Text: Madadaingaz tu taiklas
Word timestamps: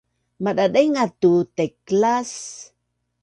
Madadaingaz 0.43 1.11
tu 1.21 1.31
taiklas 1.55 2.31